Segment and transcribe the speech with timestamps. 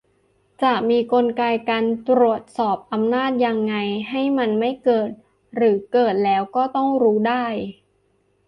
[0.63, 3.75] จะมีกลไกการตรวจสอบอำนาจยังไง
[4.09, 5.09] ให้มันไม่เกิด-
[5.55, 7.45] หรือเกิดแล้วก็ต้องรู้ได้?